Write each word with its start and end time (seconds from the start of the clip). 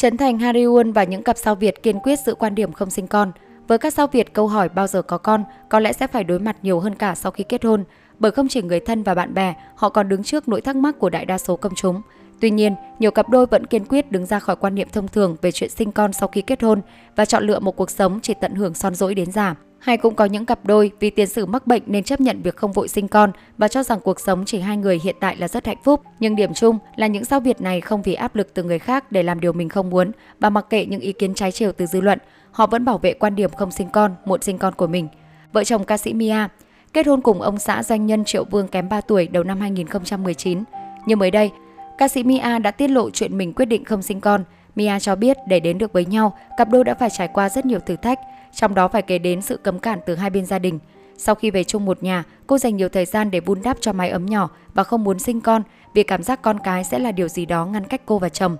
Trấn 0.00 0.16
Thành 0.16 0.38
Harry 0.38 0.64
Won 0.64 0.92
và 0.92 1.04
những 1.04 1.22
cặp 1.22 1.38
sao 1.38 1.54
Việt 1.54 1.82
kiên 1.82 2.00
quyết 2.00 2.18
giữ 2.26 2.34
quan 2.34 2.54
điểm 2.54 2.72
không 2.72 2.90
sinh 2.90 3.06
con. 3.06 3.32
Với 3.68 3.78
các 3.78 3.94
sao 3.94 4.06
Việt, 4.06 4.32
câu 4.32 4.48
hỏi 4.48 4.68
bao 4.68 4.86
giờ 4.86 5.02
có 5.02 5.18
con 5.18 5.44
có 5.68 5.80
lẽ 5.80 5.92
sẽ 5.92 6.06
phải 6.06 6.24
đối 6.24 6.38
mặt 6.38 6.56
nhiều 6.62 6.80
hơn 6.80 6.94
cả 6.94 7.14
sau 7.14 7.32
khi 7.32 7.44
kết 7.44 7.64
hôn, 7.64 7.84
bởi 8.18 8.30
không 8.30 8.48
chỉ 8.48 8.62
người 8.62 8.80
thân 8.80 9.02
và 9.02 9.14
bạn 9.14 9.34
bè, 9.34 9.54
họ 9.76 9.88
còn 9.88 10.08
đứng 10.08 10.22
trước 10.22 10.48
nỗi 10.48 10.60
thắc 10.60 10.76
mắc 10.76 10.98
của 10.98 11.10
đại 11.10 11.24
đa 11.24 11.38
số 11.38 11.56
công 11.56 11.74
chúng. 11.74 12.02
Tuy 12.40 12.50
nhiên, 12.50 12.74
nhiều 12.98 13.10
cặp 13.10 13.28
đôi 13.28 13.46
vẫn 13.46 13.66
kiên 13.66 13.84
quyết 13.84 14.12
đứng 14.12 14.26
ra 14.26 14.38
khỏi 14.38 14.56
quan 14.56 14.74
niệm 14.74 14.88
thông 14.92 15.08
thường 15.08 15.36
về 15.42 15.52
chuyện 15.52 15.70
sinh 15.70 15.92
con 15.92 16.12
sau 16.12 16.28
khi 16.28 16.42
kết 16.42 16.62
hôn 16.62 16.80
và 17.16 17.24
chọn 17.24 17.44
lựa 17.44 17.58
một 17.58 17.76
cuộc 17.76 17.90
sống 17.90 18.20
chỉ 18.22 18.34
tận 18.40 18.54
hưởng 18.54 18.74
son 18.74 18.94
dỗi 18.94 19.14
đến 19.14 19.32
già. 19.32 19.54
Hay 19.80 19.96
cũng 19.96 20.14
có 20.14 20.24
những 20.24 20.46
cặp 20.46 20.66
đôi 20.66 20.90
vì 21.00 21.10
tiền 21.10 21.26
sử 21.26 21.46
mắc 21.46 21.66
bệnh 21.66 21.82
nên 21.86 22.04
chấp 22.04 22.20
nhận 22.20 22.42
việc 22.42 22.56
không 22.56 22.72
vội 22.72 22.88
sinh 22.88 23.08
con 23.08 23.32
và 23.58 23.68
cho 23.68 23.82
rằng 23.82 24.00
cuộc 24.00 24.20
sống 24.20 24.44
chỉ 24.46 24.60
hai 24.60 24.76
người 24.76 25.00
hiện 25.04 25.16
tại 25.20 25.36
là 25.36 25.48
rất 25.48 25.66
hạnh 25.66 25.82
phúc. 25.84 26.02
Nhưng 26.20 26.36
điểm 26.36 26.54
chung 26.54 26.78
là 26.96 27.06
những 27.06 27.24
sao 27.24 27.40
Việt 27.40 27.60
này 27.60 27.80
không 27.80 28.02
vì 28.02 28.14
áp 28.14 28.36
lực 28.36 28.54
từ 28.54 28.62
người 28.62 28.78
khác 28.78 29.12
để 29.12 29.22
làm 29.22 29.40
điều 29.40 29.52
mình 29.52 29.68
không 29.68 29.90
muốn 29.90 30.10
và 30.40 30.50
mặc 30.50 30.66
kệ 30.70 30.86
những 30.86 31.00
ý 31.00 31.12
kiến 31.12 31.34
trái 31.34 31.52
chiều 31.52 31.72
từ 31.72 31.86
dư 31.86 32.00
luận, 32.00 32.18
họ 32.52 32.66
vẫn 32.66 32.84
bảo 32.84 32.98
vệ 32.98 33.12
quan 33.14 33.34
điểm 33.34 33.50
không 33.50 33.70
sinh 33.70 33.88
con, 33.92 34.14
muộn 34.24 34.42
sinh 34.42 34.58
con 34.58 34.74
của 34.74 34.86
mình. 34.86 35.08
Vợ 35.52 35.64
chồng 35.64 35.84
ca 35.84 35.96
sĩ 35.96 36.14
Mia 36.14 36.46
kết 36.92 37.06
hôn 37.06 37.20
cùng 37.20 37.42
ông 37.42 37.58
xã 37.58 37.82
doanh 37.82 38.06
nhân 38.06 38.24
Triệu 38.24 38.44
Vương 38.44 38.68
kém 38.68 38.88
3 38.88 39.00
tuổi 39.00 39.26
đầu 39.26 39.44
năm 39.44 39.60
2019. 39.60 40.64
Nhưng 41.06 41.18
mới 41.18 41.30
đây, 41.30 41.50
ca 41.98 42.08
sĩ 42.08 42.22
Mia 42.22 42.58
đã 42.58 42.70
tiết 42.70 42.88
lộ 42.88 43.10
chuyện 43.10 43.38
mình 43.38 43.52
quyết 43.52 43.66
định 43.66 43.84
không 43.84 44.02
sinh 44.02 44.20
con. 44.20 44.44
Mia 44.74 45.00
cho 45.00 45.16
biết 45.16 45.36
để 45.48 45.60
đến 45.60 45.78
được 45.78 45.92
với 45.92 46.04
nhau, 46.04 46.38
cặp 46.58 46.68
đôi 46.68 46.84
đã 46.84 46.94
phải 46.94 47.10
trải 47.10 47.28
qua 47.28 47.48
rất 47.48 47.66
nhiều 47.66 47.80
thử 47.80 47.96
thách, 47.96 48.18
trong 48.54 48.74
đó 48.74 48.88
phải 48.88 49.02
kể 49.02 49.18
đến 49.18 49.42
sự 49.42 49.56
cấm 49.56 49.78
cản 49.78 49.98
từ 50.06 50.14
hai 50.14 50.30
bên 50.30 50.46
gia 50.46 50.58
đình. 50.58 50.78
Sau 51.16 51.34
khi 51.34 51.50
về 51.50 51.64
chung 51.64 51.84
một 51.84 52.02
nhà, 52.02 52.24
cô 52.46 52.58
dành 52.58 52.76
nhiều 52.76 52.88
thời 52.88 53.04
gian 53.04 53.30
để 53.30 53.40
vun 53.40 53.62
đắp 53.62 53.76
cho 53.80 53.92
mái 53.92 54.10
ấm 54.10 54.26
nhỏ 54.26 54.50
và 54.74 54.84
không 54.84 55.04
muốn 55.04 55.18
sinh 55.18 55.40
con 55.40 55.62
vì 55.94 56.02
cảm 56.02 56.22
giác 56.22 56.42
con 56.42 56.58
cái 56.64 56.84
sẽ 56.84 56.98
là 56.98 57.12
điều 57.12 57.28
gì 57.28 57.46
đó 57.46 57.66
ngăn 57.66 57.84
cách 57.84 58.02
cô 58.06 58.18
và 58.18 58.28
chồng. 58.28 58.56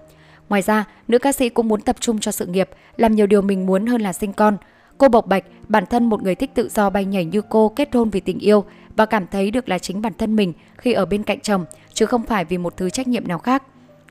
Ngoài 0.49 0.63
ra, 0.63 0.85
nữ 1.09 1.19
ca 1.19 1.33
sĩ 1.33 1.49
cũng 1.49 1.69
muốn 1.69 1.81
tập 1.81 1.97
trung 2.01 2.19
cho 2.19 2.33
sự 2.33 2.47
nghiệp, 2.47 2.71
làm 2.97 3.15
nhiều 3.15 3.27
điều 3.27 3.43
mình 3.43 3.67
muốn 3.67 3.87
hơn 3.87 4.01
là 4.01 4.13
sinh 4.13 4.33
con. 4.33 4.57
Cô 4.99 5.09
bộc 5.09 5.27
bạch, 5.27 5.45
bản 5.69 5.87
thân 5.87 6.05
một 6.09 6.23
người 6.23 6.35
thích 6.35 6.51
tự 6.55 6.69
do 6.69 6.91
bay 6.91 7.05
nhảy 7.05 7.25
như 7.25 7.43
cô 7.49 7.69
kết 7.69 7.95
hôn 7.95 8.11
vì 8.11 8.21
tình 8.21 8.39
yêu 8.39 8.65
và 8.97 9.07
cảm 9.07 9.27
thấy 9.27 9.51
được 9.51 9.69
là 9.69 9.79
chính 9.79 10.03
bản 10.03 10.13
thân 10.19 10.37
mình 10.37 10.53
khi 10.79 10.93
ở 10.93 11.07
bên 11.07 11.23
cạnh 11.23 11.41
chồng, 11.41 11.65
chứ 11.93 12.07
không 12.07 12.23
phải 12.23 12.45
vì 12.45 12.59
một 12.59 12.77
thứ 12.77 12.91
trách 12.91 13.09
nhiệm 13.09 13.29
nào 13.29 13.39
khác. 13.39 13.63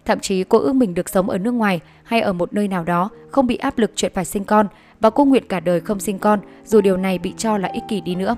Thậm 0.09 0.19
chí 0.19 0.43
cô 0.43 0.59
ước 0.59 0.73
mình 0.73 0.93
được 0.93 1.09
sống 1.09 1.29
ở 1.29 1.37
nước 1.37 1.51
ngoài 1.51 1.79
hay 2.03 2.21
ở 2.21 2.33
một 2.33 2.53
nơi 2.53 2.67
nào 2.67 2.83
đó, 2.83 3.09
không 3.31 3.47
bị 3.47 3.55
áp 3.55 3.77
lực 3.77 3.91
chuyện 3.95 4.11
phải 4.15 4.25
sinh 4.25 4.43
con 4.43 4.67
và 4.99 5.09
cô 5.09 5.25
nguyện 5.25 5.43
cả 5.49 5.59
đời 5.59 5.79
không 5.79 5.99
sinh 5.99 6.19
con 6.19 6.39
dù 6.65 6.81
điều 6.81 6.97
này 6.97 7.17
bị 7.17 7.33
cho 7.37 7.57
là 7.57 7.69
ích 7.73 7.83
kỷ 7.89 8.01
đi 8.01 8.15
nữa. 8.15 8.35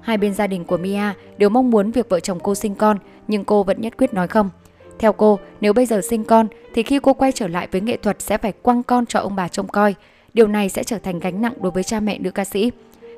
Hai 0.00 0.18
bên 0.18 0.34
gia 0.34 0.46
đình 0.46 0.64
của 0.64 0.76
Mia 0.76 1.12
đều 1.38 1.48
mong 1.48 1.70
muốn 1.70 1.90
việc 1.90 2.08
vợ 2.08 2.20
chồng 2.20 2.38
cô 2.42 2.54
sinh 2.54 2.74
con, 2.74 2.98
nhưng 3.28 3.44
cô 3.44 3.62
vẫn 3.62 3.80
nhất 3.80 3.96
quyết 3.98 4.14
nói 4.14 4.28
không. 4.28 4.50
Theo 4.98 5.12
cô, 5.12 5.38
nếu 5.60 5.72
bây 5.72 5.86
giờ 5.86 6.00
sinh 6.00 6.24
con 6.24 6.48
thì 6.74 6.82
khi 6.82 6.98
cô 6.98 7.14
quay 7.14 7.32
trở 7.32 7.48
lại 7.48 7.68
với 7.70 7.80
nghệ 7.80 7.96
thuật 7.96 8.22
sẽ 8.22 8.38
phải 8.38 8.52
quăng 8.52 8.82
con 8.82 9.06
cho 9.06 9.20
ông 9.20 9.36
bà 9.36 9.48
trông 9.48 9.68
coi. 9.68 9.94
Điều 10.34 10.46
này 10.46 10.68
sẽ 10.68 10.84
trở 10.84 10.98
thành 10.98 11.20
gánh 11.20 11.42
nặng 11.42 11.54
đối 11.60 11.72
với 11.72 11.82
cha 11.82 12.00
mẹ 12.00 12.18
nữ 12.18 12.30
ca 12.30 12.44
sĩ. 12.44 12.70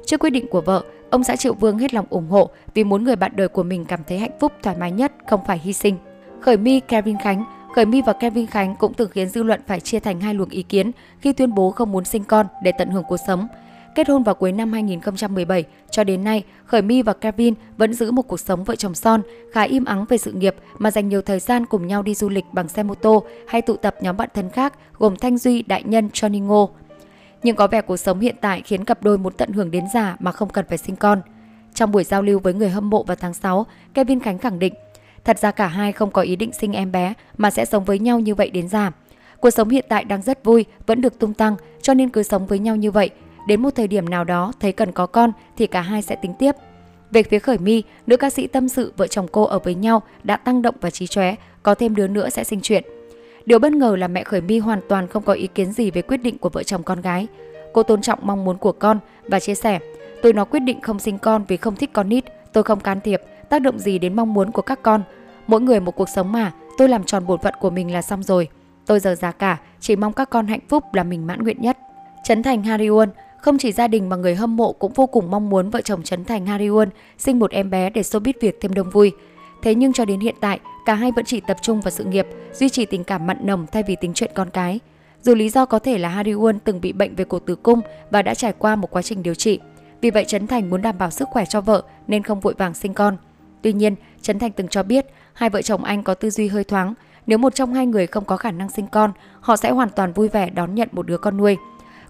Trước 0.06 0.20
quyết 0.20 0.30
định 0.30 0.46
của 0.46 0.60
vợ, 0.60 0.82
ông 1.10 1.24
xã 1.24 1.36
Triệu 1.36 1.54
Vương 1.54 1.78
hết 1.78 1.94
lòng 1.94 2.06
ủng 2.10 2.28
hộ 2.28 2.50
vì 2.74 2.84
muốn 2.84 3.04
người 3.04 3.16
bạn 3.16 3.32
đời 3.34 3.48
của 3.48 3.62
mình 3.62 3.84
cảm 3.84 4.00
thấy 4.08 4.18
hạnh 4.18 4.38
phúc 4.40 4.52
thoải 4.62 4.76
mái 4.76 4.92
nhất, 4.92 5.12
không 5.26 5.40
phải 5.46 5.58
hy 5.58 5.72
sinh. 5.72 5.96
Khởi 6.40 6.56
mi 6.56 6.80
Kevin 6.80 7.16
Khánh 7.18 7.59
Khởi 7.74 7.86
My 7.86 8.02
và 8.02 8.12
Kevin 8.12 8.46
Khánh 8.46 8.74
cũng 8.76 8.94
từng 8.94 9.10
khiến 9.10 9.28
dư 9.28 9.42
luận 9.42 9.60
phải 9.66 9.80
chia 9.80 10.00
thành 10.00 10.20
hai 10.20 10.34
luồng 10.34 10.48
ý 10.48 10.62
kiến 10.62 10.90
khi 11.20 11.32
tuyên 11.32 11.54
bố 11.54 11.70
không 11.70 11.92
muốn 11.92 12.04
sinh 12.04 12.24
con 12.24 12.46
để 12.62 12.72
tận 12.78 12.90
hưởng 12.90 13.04
cuộc 13.08 13.16
sống. 13.26 13.48
Kết 13.94 14.08
hôn 14.08 14.22
vào 14.22 14.34
cuối 14.34 14.52
năm 14.52 14.72
2017, 14.72 15.64
cho 15.90 16.04
đến 16.04 16.24
nay, 16.24 16.44
Khởi 16.64 16.82
My 16.82 17.02
và 17.02 17.12
Kevin 17.12 17.54
vẫn 17.76 17.94
giữ 17.94 18.10
một 18.10 18.22
cuộc 18.22 18.40
sống 18.40 18.64
vợ 18.64 18.76
chồng 18.76 18.94
son, 18.94 19.22
khá 19.52 19.62
im 19.62 19.84
ắng 19.84 20.04
về 20.08 20.18
sự 20.18 20.32
nghiệp 20.32 20.54
mà 20.78 20.90
dành 20.90 21.08
nhiều 21.08 21.22
thời 21.22 21.40
gian 21.40 21.66
cùng 21.66 21.86
nhau 21.86 22.02
đi 22.02 22.14
du 22.14 22.28
lịch 22.28 22.44
bằng 22.52 22.68
xe 22.68 22.82
mô 22.82 22.94
tô 22.94 23.24
hay 23.48 23.62
tụ 23.62 23.76
tập 23.76 23.94
nhóm 24.00 24.16
bạn 24.16 24.28
thân 24.34 24.50
khác 24.50 24.74
gồm 24.98 25.16
Thanh 25.16 25.38
Duy, 25.38 25.62
Đại 25.62 25.82
Nhân, 25.82 26.10
Johnny 26.12 26.44
Ngô. 26.44 26.70
Nhưng 27.42 27.56
có 27.56 27.66
vẻ 27.66 27.80
cuộc 27.80 27.96
sống 27.96 28.20
hiện 28.20 28.36
tại 28.40 28.62
khiến 28.64 28.84
cặp 28.84 29.02
đôi 29.02 29.18
muốn 29.18 29.32
tận 29.32 29.52
hưởng 29.52 29.70
đến 29.70 29.84
già 29.94 30.16
mà 30.18 30.32
không 30.32 30.48
cần 30.48 30.64
phải 30.68 30.78
sinh 30.78 30.96
con. 30.96 31.20
Trong 31.74 31.92
buổi 31.92 32.04
giao 32.04 32.22
lưu 32.22 32.38
với 32.38 32.54
người 32.54 32.70
hâm 32.70 32.90
mộ 32.90 33.02
vào 33.02 33.16
tháng 33.16 33.34
6, 33.34 33.66
Kevin 33.94 34.20
Khánh 34.20 34.38
khẳng 34.38 34.58
định 34.58 34.74
Thật 35.24 35.38
ra 35.38 35.50
cả 35.50 35.66
hai 35.66 35.92
không 35.92 36.10
có 36.10 36.22
ý 36.22 36.36
định 36.36 36.52
sinh 36.52 36.72
em 36.72 36.92
bé 36.92 37.14
mà 37.36 37.50
sẽ 37.50 37.64
sống 37.64 37.84
với 37.84 37.98
nhau 37.98 38.20
như 38.20 38.34
vậy 38.34 38.50
đến 38.50 38.68
già. 38.68 38.92
Cuộc 39.40 39.50
sống 39.50 39.68
hiện 39.68 39.84
tại 39.88 40.04
đang 40.04 40.22
rất 40.22 40.44
vui, 40.44 40.64
vẫn 40.86 41.00
được 41.00 41.18
tung 41.18 41.34
tăng, 41.34 41.56
cho 41.82 41.94
nên 41.94 42.08
cứ 42.08 42.22
sống 42.22 42.46
với 42.46 42.58
nhau 42.58 42.76
như 42.76 42.90
vậy. 42.90 43.10
Đến 43.46 43.62
một 43.62 43.70
thời 43.74 43.88
điểm 43.88 44.08
nào 44.08 44.24
đó 44.24 44.52
thấy 44.60 44.72
cần 44.72 44.92
có 44.92 45.06
con 45.06 45.32
thì 45.56 45.66
cả 45.66 45.80
hai 45.80 46.02
sẽ 46.02 46.16
tính 46.22 46.34
tiếp. 46.38 46.54
Về 47.10 47.22
phía 47.22 47.38
khởi 47.38 47.58
mi, 47.58 47.82
nữ 48.06 48.16
ca 48.16 48.30
sĩ 48.30 48.46
tâm 48.46 48.68
sự 48.68 48.92
vợ 48.96 49.06
chồng 49.06 49.26
cô 49.32 49.44
ở 49.44 49.58
với 49.58 49.74
nhau 49.74 50.02
đã 50.24 50.36
tăng 50.36 50.62
động 50.62 50.74
và 50.80 50.90
trí 50.90 51.06
chóe, 51.06 51.34
có 51.62 51.74
thêm 51.74 51.94
đứa 51.94 52.08
nữa 52.08 52.28
sẽ 52.30 52.44
sinh 52.44 52.60
chuyện. 52.62 52.84
Điều 53.46 53.58
bất 53.58 53.72
ngờ 53.72 53.96
là 53.96 54.08
mẹ 54.08 54.24
khởi 54.24 54.40
mi 54.40 54.58
hoàn 54.58 54.80
toàn 54.88 55.06
không 55.08 55.22
có 55.22 55.32
ý 55.32 55.46
kiến 55.46 55.72
gì 55.72 55.90
về 55.90 56.02
quyết 56.02 56.16
định 56.16 56.38
của 56.38 56.48
vợ 56.48 56.62
chồng 56.62 56.82
con 56.82 57.00
gái. 57.00 57.26
Cô 57.72 57.82
tôn 57.82 58.02
trọng 58.02 58.18
mong 58.22 58.44
muốn 58.44 58.56
của 58.56 58.72
con 58.72 58.98
và 59.28 59.40
chia 59.40 59.54
sẻ, 59.54 59.78
tôi 60.22 60.32
nó 60.32 60.44
quyết 60.44 60.60
định 60.60 60.80
không 60.80 60.98
sinh 60.98 61.18
con 61.18 61.44
vì 61.48 61.56
không 61.56 61.76
thích 61.76 61.90
con 61.92 62.08
nít, 62.08 62.24
tôi 62.52 62.64
không 62.64 62.80
can 62.80 63.00
thiệp, 63.00 63.22
tác 63.48 63.62
động 63.62 63.78
gì 63.78 63.98
đến 63.98 64.16
mong 64.16 64.34
muốn 64.34 64.50
của 64.50 64.62
các 64.62 64.82
con. 64.82 65.02
Mỗi 65.46 65.60
người 65.60 65.80
một 65.80 65.96
cuộc 65.96 66.08
sống 66.08 66.32
mà, 66.32 66.52
tôi 66.78 66.88
làm 66.88 67.04
tròn 67.04 67.26
bổn 67.26 67.40
phận 67.40 67.54
của 67.60 67.70
mình 67.70 67.92
là 67.92 68.02
xong 68.02 68.22
rồi. 68.22 68.48
Tôi 68.86 69.00
giờ 69.00 69.14
già 69.14 69.32
cả, 69.32 69.58
chỉ 69.80 69.96
mong 69.96 70.12
các 70.12 70.30
con 70.30 70.46
hạnh 70.46 70.60
phúc 70.68 70.84
là 70.94 71.02
mình 71.02 71.26
mãn 71.26 71.42
nguyện 71.42 71.60
nhất. 71.60 71.78
Trấn 72.24 72.42
Thành 72.42 72.62
Hariwon, 72.62 73.08
không 73.40 73.58
chỉ 73.58 73.72
gia 73.72 73.88
đình 73.88 74.08
mà 74.08 74.16
người 74.16 74.34
hâm 74.34 74.56
mộ 74.56 74.72
cũng 74.72 74.92
vô 74.92 75.06
cùng 75.06 75.30
mong 75.30 75.50
muốn 75.50 75.70
vợ 75.70 75.80
chồng 75.80 76.02
Trấn 76.02 76.24
Thành 76.24 76.46
Hariwon 76.46 76.86
sinh 77.18 77.38
một 77.38 77.50
em 77.50 77.70
bé 77.70 77.90
để 77.90 78.02
showbiz 78.02 78.32
Việt 78.40 78.58
thêm 78.60 78.74
đông 78.74 78.90
vui. 78.90 79.12
Thế 79.62 79.74
nhưng 79.74 79.92
cho 79.92 80.04
đến 80.04 80.20
hiện 80.20 80.34
tại, 80.40 80.60
cả 80.86 80.94
hai 80.94 81.12
vẫn 81.12 81.24
chỉ 81.24 81.40
tập 81.40 81.56
trung 81.62 81.80
vào 81.80 81.90
sự 81.90 82.04
nghiệp, 82.04 82.26
duy 82.52 82.68
trì 82.68 82.86
tình 82.86 83.04
cảm 83.04 83.26
mặn 83.26 83.46
nồng 83.46 83.66
thay 83.72 83.82
vì 83.82 83.96
tính 84.00 84.12
chuyện 84.14 84.30
con 84.34 84.50
cái. 84.50 84.80
Dù 85.22 85.34
lý 85.34 85.48
do 85.48 85.66
có 85.66 85.78
thể 85.78 85.98
là 85.98 86.08
Harry 86.08 86.32
Won 86.32 86.58
từng 86.64 86.80
bị 86.80 86.92
bệnh 86.92 87.14
về 87.14 87.24
cổ 87.24 87.38
tử 87.38 87.56
cung 87.56 87.80
và 88.10 88.22
đã 88.22 88.34
trải 88.34 88.52
qua 88.58 88.76
một 88.76 88.90
quá 88.90 89.02
trình 89.02 89.22
điều 89.22 89.34
trị. 89.34 89.60
Vì 90.00 90.10
vậy 90.10 90.24
Trấn 90.24 90.46
Thành 90.46 90.70
muốn 90.70 90.82
đảm 90.82 90.98
bảo 90.98 91.10
sức 91.10 91.28
khỏe 91.28 91.44
cho 91.44 91.60
vợ 91.60 91.82
nên 92.06 92.22
không 92.22 92.40
vội 92.40 92.54
vàng 92.58 92.74
sinh 92.74 92.94
con. 92.94 93.16
Tuy 93.62 93.72
nhiên, 93.72 93.94
Trấn 94.22 94.38
Thành 94.38 94.52
từng 94.52 94.68
cho 94.68 94.82
biết 94.82 95.06
hai 95.32 95.50
vợ 95.50 95.62
chồng 95.62 95.84
anh 95.84 96.02
có 96.02 96.14
tư 96.14 96.30
duy 96.30 96.48
hơi 96.48 96.64
thoáng. 96.64 96.94
Nếu 97.26 97.38
một 97.38 97.54
trong 97.54 97.74
hai 97.74 97.86
người 97.86 98.06
không 98.06 98.24
có 98.24 98.36
khả 98.36 98.50
năng 98.50 98.70
sinh 98.70 98.86
con, 98.86 99.12
họ 99.40 99.56
sẽ 99.56 99.70
hoàn 99.70 99.88
toàn 99.88 100.12
vui 100.12 100.28
vẻ 100.28 100.50
đón 100.50 100.74
nhận 100.74 100.88
một 100.92 101.06
đứa 101.06 101.18
con 101.18 101.36
nuôi. 101.36 101.56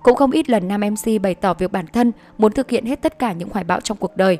Cũng 0.03 0.17
không 0.17 0.31
ít 0.31 0.51
lần 0.51 0.69
nam 0.69 0.81
MC 0.81 1.23
bày 1.23 1.35
tỏ 1.35 1.55
việc 1.55 1.73
bản 1.73 1.87
thân 1.87 2.13
muốn 2.39 2.53
thực 2.53 2.71
hiện 2.71 2.87
hết 2.87 3.03
tất 3.03 3.19
cả 3.19 3.33
những 3.33 3.49
hoài 3.49 3.65
bão 3.65 3.81
trong 3.81 3.97
cuộc 3.97 4.17
đời. 4.17 4.39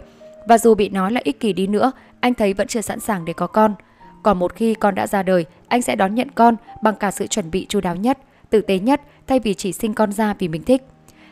Và 0.49 0.59
dù 0.59 0.75
bị 0.75 0.89
nói 0.89 1.13
là 1.13 1.21
ích 1.25 1.41
kỷ 1.41 1.53
đi 1.53 1.67
nữa, 1.67 1.93
anh 2.21 2.35
thấy 2.35 2.55
vẫn 2.55 2.69
chưa 2.69 2.81
sẵn 2.81 3.01
sàng 3.01 3.25
để 3.25 3.33
có 3.33 3.47
con. 3.47 3.75
Còn 4.23 4.39
một 4.39 4.55
khi 4.55 4.75
con 4.75 4.95
đã 4.95 5.07
ra 5.07 5.23
đời, 5.23 5.45
anh 5.69 5.83
sẽ 5.83 5.97
đón 5.97 6.15
nhận 6.15 6.31
con 6.31 6.57
bằng 6.83 6.95
cả 6.95 7.11
sự 7.11 7.27
chuẩn 7.27 7.51
bị 7.51 7.67
chu 7.69 7.81
đáo 7.81 7.97
nhất, 7.97 8.19
tử 8.51 8.61
tế 8.61 8.79
nhất 8.79 9.01
thay 9.27 9.41
vì 9.41 9.55
chỉ 9.55 9.73
sinh 9.73 9.95
con 9.95 10.13
ra 10.13 10.35
vì 10.39 10.49
mình 10.49 10.63
thích. 10.63 10.83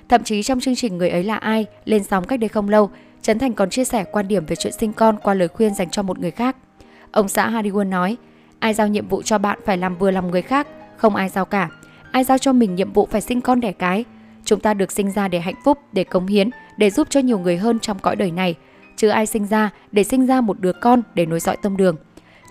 Thậm 0.09 0.25
chí 0.25 0.43
trong 0.43 0.61
chương 0.61 0.77
trình 0.77 0.99
Người 0.99 1.09
ấy 1.09 1.25
là 1.25 1.37
ai 1.37 1.67
lên 1.85 2.05
sóng 2.05 2.25
cách 2.27 2.41
đây 2.41 2.49
không 2.49 2.69
lâu, 2.69 2.91
Trấn 3.23 3.39
Thành 3.39 3.53
còn 3.53 3.71
chia 3.71 3.85
sẻ 3.85 4.05
quan 4.13 4.29
điểm 4.29 4.47
về 4.47 4.57
chuyện 4.57 4.73
sinh 4.73 4.93
con 4.93 5.17
qua 5.23 5.35
lời 5.35 5.49
khuyên 5.49 5.75
dành 5.75 5.91
cho 5.91 6.03
một 6.03 6.19
người 6.19 6.31
khác. 6.31 6.57
Ông 7.13 7.29
xã 7.29 7.49
Harry 7.49 7.71
Won 7.71 7.89
nói, 7.89 8.17
ai 8.59 8.75
giao 8.75 8.89
nhiệm 8.89 9.09
vụ 9.09 9.23
cho 9.23 9.39
bạn 9.39 9.59
phải 9.65 9.77
làm 9.77 9.97
vừa 9.97 10.11
lòng 10.11 10.31
người 10.31 10.43
khác, 10.43 10.69
không 10.97 11.17
ai 11.17 11.29
giao 11.29 11.45
cả. 11.45 11.69
Ai 12.13 12.25
giao 12.25 12.39
cho 12.39 12.53
mình 12.53 12.75
nhiệm 12.75 12.93
vụ 12.93 13.09
phải 13.11 13.21
sinh 13.21 13.41
con 13.41 13.61
đẻ 13.61 13.73
cái. 13.73 14.05
Chúng 14.45 14.61
ta 14.61 14.75
được 14.75 14.93
sinh 14.93 15.11
ra 15.11 15.29
để 15.29 15.41
hạnh 15.41 15.55
phúc, 15.65 15.79
để 15.93 16.05
cống 16.05 16.27
hiến, 16.27 16.51
để 16.77 16.91
giúp 16.91 17.07
cho 17.11 17.21
nhiều 17.21 17.39
người 17.39 17.57
hơn 17.57 17.79
trong 17.79 17.99
cõi 17.99 18.17
đời 18.17 18.31
này. 18.31 18.55
Chứ 18.97 19.09
ai 19.09 19.27
sinh 19.27 19.47
ra 19.47 19.71
để 19.93 20.05
sinh 20.05 20.27
ra 20.27 20.41
một 20.41 20.61
đứa 20.61 20.73
con 20.73 21.03
để 21.15 21.27
nối 21.27 21.41
dõi 21.41 21.57
tông 21.63 21.77
đường. 21.77 21.97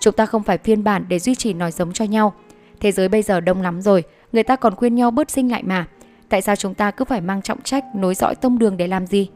Chúng 0.00 0.14
ta 0.14 0.26
không 0.26 0.42
phải 0.42 0.58
phiên 0.58 0.84
bản 0.84 1.04
để 1.08 1.18
duy 1.18 1.34
trì 1.34 1.52
nói 1.52 1.72
giống 1.72 1.92
cho 1.92 2.04
nhau. 2.04 2.32
Thế 2.80 2.92
giới 2.92 3.08
bây 3.08 3.22
giờ 3.22 3.40
đông 3.40 3.62
lắm 3.62 3.82
rồi, 3.82 4.02
người 4.32 4.42
ta 4.42 4.56
còn 4.56 4.74
khuyên 4.74 4.94
nhau 4.94 5.10
bớt 5.10 5.30
sinh 5.30 5.50
lại 5.50 5.62
mà. 5.62 5.86
Tại 6.28 6.42
sao 6.42 6.56
chúng 6.56 6.74
ta 6.74 6.90
cứ 6.90 7.04
phải 7.04 7.20
mang 7.20 7.42
trọng 7.42 7.62
trách 7.62 7.84
nối 7.94 8.14
dõi 8.14 8.34
tông 8.34 8.58
đường 8.58 8.76
để 8.76 8.86
làm 8.86 9.06
gì? 9.06 9.28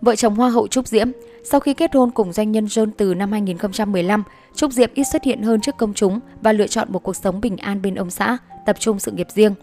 Vợ 0.00 0.16
chồng 0.16 0.34
Hoa 0.34 0.48
hậu 0.48 0.68
Trúc 0.68 0.88
Diễm, 0.88 1.10
sau 1.44 1.60
khi 1.60 1.74
kết 1.74 1.94
hôn 1.94 2.10
cùng 2.10 2.32
doanh 2.32 2.52
nhân 2.52 2.66
John 2.66 2.90
từ 2.96 3.14
năm 3.14 3.32
2015, 3.32 4.22
Trúc 4.54 4.72
Diễm 4.72 4.90
ít 4.94 5.04
xuất 5.04 5.24
hiện 5.24 5.42
hơn 5.42 5.60
trước 5.60 5.76
công 5.78 5.94
chúng 5.94 6.20
và 6.42 6.52
lựa 6.52 6.66
chọn 6.66 6.88
một 6.90 7.02
cuộc 7.02 7.16
sống 7.16 7.40
bình 7.40 7.56
an 7.56 7.82
bên 7.82 7.94
ông 7.94 8.10
xã, 8.10 8.38
tập 8.66 8.76
trung 8.80 8.98
sự 8.98 9.12
nghiệp 9.12 9.26
riêng. 9.34 9.54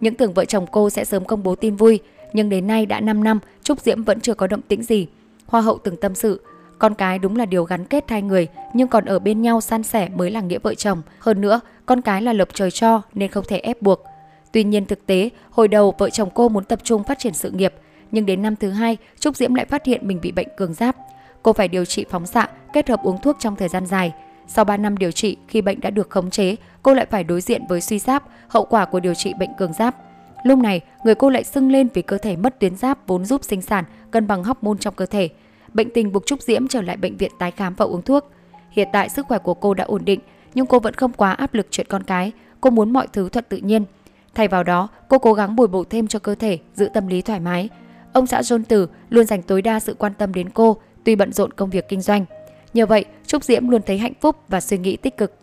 Những 0.00 0.14
tưởng 0.14 0.32
vợ 0.32 0.44
chồng 0.44 0.66
cô 0.72 0.90
sẽ 0.90 1.04
sớm 1.04 1.24
công 1.24 1.42
bố 1.42 1.54
tin 1.54 1.76
vui, 1.76 2.00
nhưng 2.32 2.48
đến 2.48 2.66
nay 2.66 2.86
đã 2.86 3.00
5 3.00 3.24
năm, 3.24 3.38
Trúc 3.62 3.80
Diễm 3.80 4.02
vẫn 4.04 4.20
chưa 4.20 4.34
có 4.34 4.46
động 4.46 4.62
tĩnh 4.68 4.82
gì. 4.82 5.06
Hoa 5.46 5.60
hậu 5.60 5.78
từng 5.78 5.96
tâm 5.96 6.14
sự, 6.14 6.40
con 6.78 6.94
cái 6.94 7.18
đúng 7.18 7.36
là 7.36 7.46
điều 7.46 7.64
gắn 7.64 7.84
kết 7.84 8.04
hai 8.10 8.22
người, 8.22 8.46
nhưng 8.74 8.88
còn 8.88 9.04
ở 9.04 9.18
bên 9.18 9.42
nhau 9.42 9.60
san 9.60 9.82
sẻ 9.82 10.08
mới 10.16 10.30
là 10.30 10.40
nghĩa 10.40 10.58
vợ 10.58 10.74
chồng. 10.74 11.02
Hơn 11.18 11.40
nữa, 11.40 11.60
con 11.86 12.00
cái 12.00 12.22
là 12.22 12.32
lộc 12.32 12.48
trời 12.54 12.70
cho 12.70 13.02
nên 13.14 13.30
không 13.30 13.44
thể 13.48 13.58
ép 13.58 13.82
buộc. 13.82 14.04
Tuy 14.52 14.64
nhiên 14.64 14.86
thực 14.86 15.06
tế, 15.06 15.30
hồi 15.50 15.68
đầu 15.68 15.94
vợ 15.98 16.10
chồng 16.10 16.28
cô 16.34 16.48
muốn 16.48 16.64
tập 16.64 16.80
trung 16.84 17.04
phát 17.04 17.18
triển 17.18 17.34
sự 17.34 17.50
nghiệp, 17.50 17.74
nhưng 18.10 18.26
đến 18.26 18.42
năm 18.42 18.56
thứ 18.56 18.70
hai, 18.70 18.96
Trúc 19.18 19.36
Diễm 19.36 19.54
lại 19.54 19.66
phát 19.66 19.86
hiện 19.86 20.08
mình 20.08 20.18
bị 20.22 20.32
bệnh 20.32 20.48
cường 20.56 20.74
giáp. 20.74 20.96
Cô 21.42 21.52
phải 21.52 21.68
điều 21.68 21.84
trị 21.84 22.04
phóng 22.10 22.26
xạ, 22.26 22.48
kết 22.72 22.88
hợp 22.88 23.00
uống 23.02 23.18
thuốc 23.22 23.36
trong 23.38 23.56
thời 23.56 23.68
gian 23.68 23.86
dài. 23.86 24.12
Sau 24.46 24.64
3 24.64 24.76
năm 24.76 24.98
điều 24.98 25.10
trị, 25.10 25.36
khi 25.48 25.60
bệnh 25.60 25.80
đã 25.80 25.90
được 25.90 26.10
khống 26.10 26.30
chế, 26.30 26.56
cô 26.82 26.94
lại 26.94 27.06
phải 27.10 27.24
đối 27.24 27.40
diện 27.40 27.62
với 27.68 27.80
suy 27.80 27.98
giáp, 27.98 28.24
hậu 28.48 28.64
quả 28.64 28.84
của 28.84 29.00
điều 29.00 29.14
trị 29.14 29.32
bệnh 29.38 29.50
cường 29.58 29.72
giáp. 29.72 29.96
Lúc 30.44 30.58
này, 30.58 30.80
người 31.04 31.14
cô 31.14 31.30
lại 31.30 31.44
sưng 31.44 31.70
lên 31.70 31.88
vì 31.94 32.02
cơ 32.02 32.18
thể 32.18 32.36
mất 32.36 32.60
tuyến 32.60 32.76
giáp 32.76 33.06
vốn 33.06 33.24
giúp 33.24 33.44
sinh 33.44 33.62
sản, 33.62 33.84
cân 34.10 34.26
bằng 34.26 34.44
hormone 34.44 34.78
trong 34.80 34.94
cơ 34.94 35.06
thể. 35.06 35.28
Bệnh 35.74 35.90
tình 35.90 36.12
buộc 36.12 36.26
Trúc 36.26 36.42
Diễm 36.42 36.68
trở 36.68 36.82
lại 36.82 36.96
bệnh 36.96 37.16
viện 37.16 37.32
tái 37.38 37.50
khám 37.50 37.74
và 37.74 37.84
uống 37.84 38.02
thuốc. 38.02 38.30
Hiện 38.70 38.88
tại 38.92 39.08
sức 39.08 39.26
khỏe 39.26 39.38
của 39.38 39.54
cô 39.54 39.74
đã 39.74 39.84
ổn 39.84 40.04
định, 40.04 40.20
nhưng 40.54 40.66
cô 40.66 40.78
vẫn 40.78 40.94
không 40.94 41.12
quá 41.12 41.32
áp 41.32 41.54
lực 41.54 41.66
chuyện 41.70 41.86
con 41.88 42.02
cái, 42.02 42.32
cô 42.60 42.70
muốn 42.70 42.92
mọi 42.92 43.06
thứ 43.12 43.28
thuận 43.28 43.44
tự 43.48 43.56
nhiên. 43.56 43.84
Thay 44.34 44.48
vào 44.48 44.64
đó, 44.64 44.88
cô 45.08 45.18
cố 45.18 45.32
gắng 45.32 45.56
bồi 45.56 45.68
bổ 45.68 45.84
thêm 45.84 46.06
cho 46.06 46.18
cơ 46.18 46.34
thể, 46.34 46.58
giữ 46.74 46.88
tâm 46.94 47.06
lý 47.06 47.22
thoải 47.22 47.40
mái. 47.40 47.68
Ông 48.12 48.26
xã 48.26 48.40
John 48.40 48.62
Tử 48.68 48.88
luôn 49.08 49.26
dành 49.26 49.42
tối 49.42 49.62
đa 49.62 49.80
sự 49.80 49.94
quan 49.98 50.12
tâm 50.14 50.34
đến 50.34 50.50
cô, 50.50 50.76
tuy 51.04 51.16
bận 51.16 51.32
rộn 51.32 51.52
công 51.52 51.70
việc 51.70 51.88
kinh 51.88 52.00
doanh. 52.00 52.24
Nhờ 52.74 52.86
vậy, 52.86 53.04
Trúc 53.26 53.44
Diễm 53.44 53.68
luôn 53.68 53.82
thấy 53.86 53.98
hạnh 53.98 54.12
phúc 54.20 54.36
và 54.48 54.60
suy 54.60 54.78
nghĩ 54.78 54.96
tích 54.96 55.16
cực 55.16 55.34